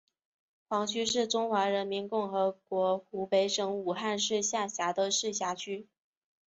[0.67, 5.85] 黄区是中华人民共和国湖北省武汉市下辖的市辖区。